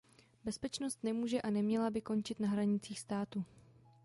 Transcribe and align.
Bezpečnost 0.43 1.03
nemůže 1.03 1.41
a 1.41 1.49
neměla 1.49 1.89
by 1.89 2.01
končit 2.01 2.39
na 2.39 2.47
hranicích 2.47 2.99
státu. 2.99 3.45